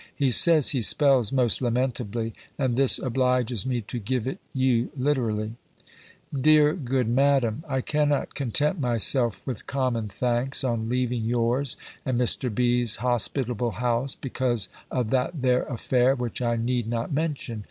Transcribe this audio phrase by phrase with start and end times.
[0.15, 5.57] He says, he spells most lamentably; and this obliges me to give it you literally:
[6.33, 12.51] "DEARE GOOD MADAM, "I cannott contente myself with common thankes, on leaving youres, and Mr.
[12.51, 17.59] B.'s hospitabel house, because of thatt there affaire, which I neede not mention!